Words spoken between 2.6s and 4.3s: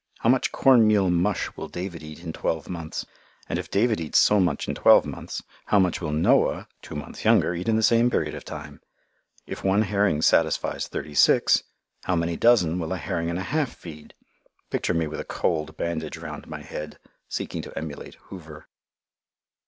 months? And if David eats